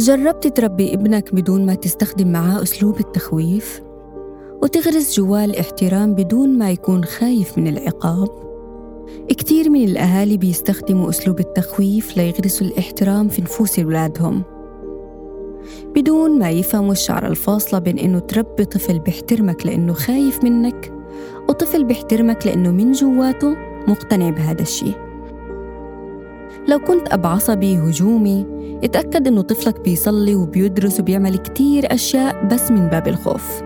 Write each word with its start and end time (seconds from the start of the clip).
جربت 0.00 0.46
تربي 0.46 0.94
ابنك 0.94 1.34
بدون 1.34 1.66
ما 1.66 1.74
تستخدم 1.74 2.32
معاه 2.32 2.62
أسلوب 2.62 3.00
التخويف؟ 3.00 3.82
وتغرس 4.62 5.16
جواه 5.16 5.44
الاحترام 5.44 6.14
بدون 6.14 6.58
ما 6.58 6.70
يكون 6.70 7.04
خايف 7.04 7.58
من 7.58 7.66
العقاب؟ 7.66 8.28
كتير 9.28 9.70
من 9.70 9.84
الأهالي 9.84 10.36
بيستخدموا 10.36 11.10
أسلوب 11.10 11.40
التخويف 11.40 12.16
ليغرسوا 12.16 12.66
الاحترام 12.66 13.28
في 13.28 13.42
نفوس 13.42 13.78
أولادهم 13.78 14.42
بدون 15.96 16.38
ما 16.38 16.50
يفهموا 16.50 16.92
الشعر 16.92 17.26
الفاصلة 17.26 17.78
بين 17.78 17.98
إنه 17.98 18.18
تربي 18.18 18.64
طفل 18.64 18.98
بيحترمك 18.98 19.66
لأنه 19.66 19.92
خايف 19.92 20.44
منك 20.44 20.92
وطفل 21.48 21.84
بيحترمك 21.84 22.46
لأنه 22.46 22.70
من 22.70 22.92
جواته 22.92 23.56
مقتنع 23.88 24.30
بهذا 24.30 24.62
الشيء 24.62 25.09
لو 26.68 26.78
كنت 26.78 27.08
أب 27.12 27.26
عصبي 27.26 27.78
هجومي 27.78 28.46
اتأكد 28.84 29.26
إنه 29.26 29.40
طفلك 29.42 29.80
بيصلي 29.80 30.34
وبيدرس 30.34 31.00
وبيعمل 31.00 31.38
كتير 31.38 31.94
أشياء 31.94 32.46
بس 32.46 32.70
من 32.70 32.88
باب 32.88 33.08
الخوف. 33.08 33.62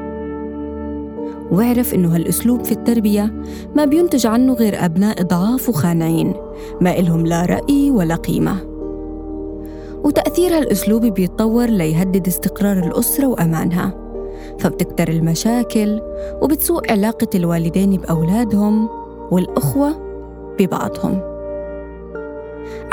واعرف 1.51 1.95
إنه 1.95 2.15
هالأسلوب 2.15 2.65
في 2.65 2.73
التربية 2.73 3.33
ما 3.77 3.85
بينتج 3.85 4.27
عنه 4.27 4.53
غير 4.53 4.85
أبناء 4.85 5.23
ضعاف 5.23 5.69
وخانعين 5.69 6.35
ما 6.81 6.99
إلهم 6.99 7.27
لا 7.27 7.47
رأي 7.47 7.91
ولا 7.91 8.15
قيمة. 8.15 8.57
وتأثير 10.05 10.59
هالأسلوب 10.59 11.07
بيتطور 11.07 11.67
ليهدد 11.67 12.27
استقرار 12.27 12.79
الأسرة 12.79 13.27
وأمانها. 13.27 13.95
فبتكتر 14.59 15.09
المشاكل 15.09 16.01
وبتسوء 16.43 16.93
علاقة 16.93 17.29
الوالدين 17.35 17.91
بأولادهم 17.97 18.89
والأخوة 19.31 19.95
ببعضهم. 20.59 21.34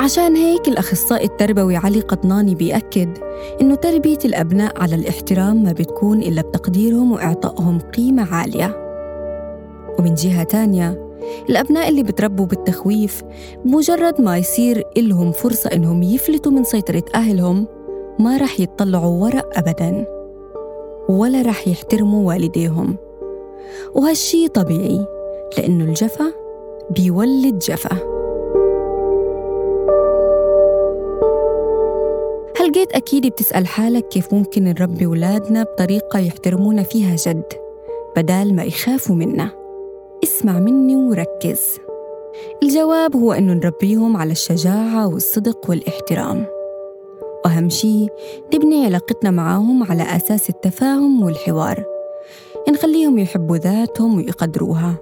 عشان 0.02 0.36
هيك 0.36 0.68
الأخصائي 0.68 1.26
التربوي 1.26 1.76
علي 1.76 2.00
قطناني 2.00 2.56
بيأكد 2.56 3.18
إنه 3.62 3.76
تربية 3.76 4.18
الأبناء 4.26 4.82
على 4.82 4.96
الاحترام 4.96 5.64
ما 5.64 5.72
بتكون 5.72 6.22
إلا 6.22 6.42
بتقديرهم 6.42 7.12
وإعطائهم 7.12 7.80
قيمة 7.80 8.34
عالية. 8.36 8.76
ومن 10.00 10.14
جهة 10.14 10.44
تانية 10.44 11.12
الأبناء 11.50 11.90
اللي 11.90 12.04
بتربوا 12.04 12.46
بالتخويف 12.46 13.22
بمجرد 13.66 14.22
ما 14.22 14.38
يصير 14.38 14.84
إلهم 14.98 15.32
فرصة 15.32 15.70
إنهم 15.74 16.04
يفلتوا 16.04 16.52
من 16.52 16.64
سيطرة 16.64 17.04
أهلهم 17.16 17.68
ما 18.20 18.38
رح 18.38 18.60
يتطلعوا 18.60 19.24
ورا 19.24 19.42
أبداً 19.54 20.06
ولا 21.10 21.42
رح 21.42 21.68
يحترموا 21.68 22.28
والديهم. 22.28 22.98
وهالشي 23.96 24.48
طبيعي 24.48 25.06
لأنه 25.58 25.84
الجفا 25.84 26.34
بيولد 26.90 27.60
جفا. 27.60 28.11
جيت 32.72 32.92
أكيد 32.92 33.28
بتسأل 33.28 33.68
حالك 33.68 34.08
كيف 34.08 34.34
ممكن 34.34 34.64
نربي 34.64 35.06
ولادنا 35.06 35.64
بطريقة 35.64 36.20
يحترمونا 36.20 36.84
فيها 36.84 37.16
جد 37.16 37.44
بدال 38.18 38.56
ما 38.56 38.64
يخافوا 38.64 39.16
منا. 39.16 39.50
اسمع 40.24 40.60
مني 40.60 40.96
وركز. 40.96 41.62
الجواب 42.64 43.16
هو 43.16 43.32
أنه 43.32 43.54
نربيهم 43.54 44.18
على 44.18 44.32
الشجاعة 44.32 45.08
والصدق 45.08 45.70
والاحترام. 45.70 46.46
وأهم 47.46 47.70
شي 47.70 48.08
نبني 48.54 48.86
علاقتنا 48.86 49.32
معاهم 49.32 49.84
على 49.84 50.04
أساس 50.04 50.50
التفاهم 50.50 51.24
والحوار. 51.24 51.84
نخليهم 52.70 53.20
يحبوا 53.20 53.58
ذاتهم 53.58 54.18
ويقدروها. 54.18 54.96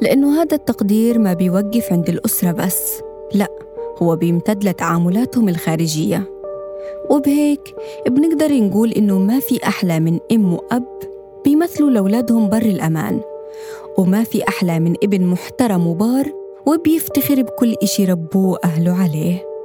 لأنه 0.00 0.42
هذا 0.42 0.56
التقدير 0.56 1.18
ما 1.18 1.32
بيوقف 1.32 1.92
عند 1.92 2.08
الأسرة 2.08 2.52
بس 2.52 3.00
لا 3.34 3.48
هو 4.02 4.16
بيمتد 4.16 4.64
لتعاملاتهم 4.64 5.48
الخارجية. 5.48 6.35
وبهيك 7.10 7.74
بنقدر 8.08 8.52
نقول 8.54 8.92
إنه 8.92 9.18
ما 9.18 9.40
في 9.40 9.66
أحلى 9.66 10.00
من 10.00 10.18
أم 10.32 10.52
وأب 10.52 10.98
بيمثلوا 11.44 11.90
لأولادهم 11.90 12.48
بر 12.48 12.62
الأمان 12.62 13.20
وما 13.98 14.24
في 14.24 14.48
أحلى 14.48 14.80
من 14.80 14.94
ابن 15.02 15.26
محترم 15.26 15.86
وبار 15.86 16.32
وبيفتخر 16.66 17.42
بكل 17.42 17.74
إشي 17.82 18.04
ربوه 18.04 18.58
أهله 18.64 19.02
عليه. 19.02 19.55